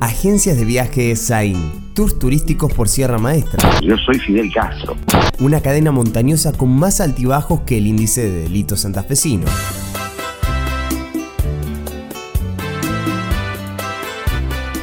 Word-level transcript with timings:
Agencias 0.00 0.56
de 0.56 0.64
viajes 0.64 1.26
Zain. 1.26 1.90
Tours 1.94 2.18
turísticos 2.18 2.72
por 2.72 2.88
Sierra 2.88 3.18
Maestra. 3.18 3.80
Yo 3.80 3.96
soy 3.96 4.18
Fidel 4.20 4.52
Castro. 4.52 4.96
Una 5.40 5.60
cadena 5.60 5.90
montañosa 5.90 6.52
con 6.52 6.70
más 6.70 7.00
altibajos 7.00 7.62
que 7.62 7.78
el 7.78 7.86
índice 7.86 8.30
de 8.30 8.42
delito 8.42 8.76
santafesino. 8.76 9.46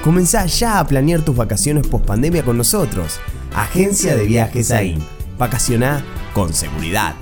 Comenzá 0.03 0.45
ya 0.45 0.79
a 0.79 0.85
planear 0.85 1.21
tus 1.21 1.35
vacaciones 1.35 1.87
post 1.87 2.05
pandemia 2.05 2.43
con 2.43 2.57
nosotros. 2.57 3.19
Agencia 3.55 4.15
de 4.15 4.25
Viajes 4.25 4.71
AIN. 4.71 4.99
Vacaciona 5.37 6.03
con 6.33 6.53
seguridad. 6.53 7.15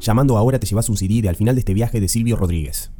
Llamando 0.00 0.38
ahora 0.38 0.58
te 0.58 0.66
llevas 0.66 0.88
un 0.88 0.96
CD 0.96 1.22
de 1.22 1.28
al 1.28 1.36
final 1.36 1.54
de 1.54 1.60
este 1.60 1.74
viaje 1.74 2.00
de 2.00 2.08
Silvio 2.08 2.36
Rodríguez. 2.36 2.90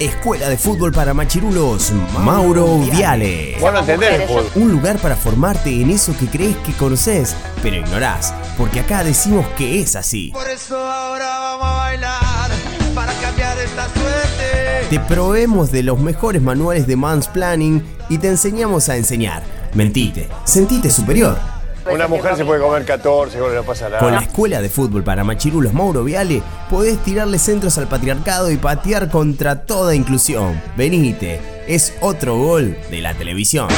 Escuela 0.00 0.48
de 0.48 0.56
Fútbol 0.56 0.92
para 0.92 1.12
Machirulos, 1.12 1.92
Mauro 2.24 2.78
Viale. 2.78 3.58
Bueno, 3.60 3.80
entender 3.80 4.22
el 4.22 4.26
fútbol. 4.26 4.50
Un 4.54 4.72
lugar 4.72 4.98
para 4.98 5.14
formarte 5.14 5.78
en 5.78 5.90
eso 5.90 6.16
que 6.16 6.26
crees 6.26 6.56
que 6.58 6.72
conoces, 6.72 7.36
pero 7.62 7.76
ignorás, 7.76 8.32
porque 8.56 8.80
acá 8.80 9.04
decimos 9.04 9.46
que 9.58 9.82
es 9.82 9.96
así. 9.96 10.30
Por 10.32 10.48
eso 10.48 10.78
ahora 10.78 11.38
vamos 11.38 11.66
a 11.66 11.76
bailar 11.76 12.50
para 12.94 13.12
cambiar 13.20 13.58
esta 13.58 13.84
suerte. 13.90 14.86
Te 14.88 15.00
proveemos 15.00 15.70
de 15.70 15.82
los 15.82 16.00
mejores 16.00 16.40
manuales 16.40 16.86
de 16.86 16.96
mansplaining 16.96 17.84
y 18.08 18.16
te 18.16 18.28
enseñamos 18.28 18.88
a 18.88 18.96
enseñar. 18.96 19.42
Mentite, 19.74 20.30
sentite 20.44 20.90
superior. 20.90 21.59
Una 21.90 22.08
mujer 22.08 22.36
se 22.36 22.44
puede 22.44 22.60
comer 22.60 22.84
14, 22.84 23.38
no 23.38 23.48
le 23.48 23.62
pasa 23.62 23.86
Con 23.98 24.08
la 24.08 24.12
nada. 24.12 24.26
escuela 24.26 24.60
de 24.60 24.68
fútbol 24.68 25.02
para 25.02 25.24
machirulos 25.24 25.72
Mauro 25.72 26.04
Viale, 26.04 26.42
podés 26.68 26.98
tirarle 27.02 27.38
centros 27.38 27.78
al 27.78 27.88
patriarcado 27.88 28.50
y 28.50 28.56
patear 28.56 29.08
contra 29.10 29.62
toda 29.64 29.94
inclusión. 29.94 30.60
Venite, 30.76 31.40
es 31.66 31.94
otro 32.00 32.36
gol 32.36 32.76
de 32.90 33.00
la 33.00 33.14
televisión. 33.14 33.68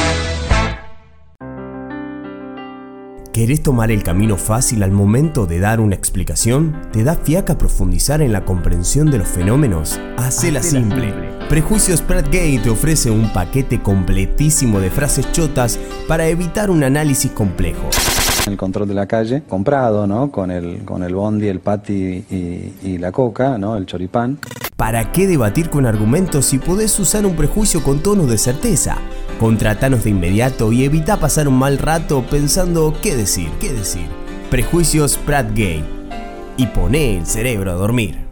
¿Querés 3.33 3.63
tomar 3.63 3.89
el 3.89 4.03
camino 4.03 4.37
fácil 4.37 4.83
al 4.83 4.91
momento 4.91 5.47
de 5.47 5.59
dar 5.59 5.79
una 5.79 5.95
explicación? 5.95 6.79
¿Te 6.91 7.03
da 7.03 7.15
fiaca 7.15 7.57
profundizar 7.57 8.21
en 8.21 8.31
la 8.31 8.45
comprensión 8.45 9.09
de 9.09 9.17
los 9.17 9.27
fenómenos? 9.27 9.99
Hacela 10.17 10.61
simple. 10.61 11.11
Prejuicios 11.49 12.03
Pratt 12.03 12.31
Gay 12.31 12.59
te 12.59 12.69
ofrece 12.69 13.09
un 13.09 13.33
paquete 13.33 13.81
completísimo 13.81 14.79
de 14.79 14.91
frases 14.91 15.31
chotas 15.31 15.79
para 16.07 16.27
evitar 16.27 16.69
un 16.69 16.83
análisis 16.83 17.31
complejo. 17.31 17.89
el 18.45 18.55
control 18.55 18.87
de 18.87 18.93
la 18.93 19.07
calle, 19.07 19.41
comprado, 19.49 20.05
¿no? 20.05 20.29
Con 20.29 20.51
el, 20.51 20.85
con 20.85 21.01
el 21.01 21.15
bondi, 21.15 21.47
el 21.47 21.59
pati 21.59 22.25
y, 22.29 22.73
y 22.83 22.97
la 22.99 23.11
coca, 23.11 23.57
¿no? 23.57 23.75
El 23.77 23.87
choripán. 23.87 24.37
¿Para 24.77 25.11
qué 25.11 25.25
debatir 25.25 25.71
con 25.71 25.87
argumentos 25.87 26.45
si 26.45 26.59
podés 26.59 26.99
usar 26.99 27.25
un 27.25 27.35
prejuicio 27.35 27.81
con 27.83 28.03
tonos 28.03 28.29
de 28.29 28.37
certeza? 28.37 28.97
Contratanos 29.43 30.05
de 30.05 30.11
inmediato 30.11 30.71
y 30.71 30.85
evita 30.85 31.19
pasar 31.19 31.49
un 31.49 31.59
mal 31.59 31.77
rato 31.77 32.23
pensando 32.31 32.95
qué 33.03 33.13
decir, 33.13 33.49
qué 33.59 33.73
decir. 33.73 34.07
Prejuicios 34.49 35.17
Pratt 35.17 35.53
Gay. 35.53 35.83
Y 36.55 36.67
poné 36.67 37.17
el 37.17 37.25
cerebro 37.25 37.71
a 37.71 37.73
dormir. 37.73 38.22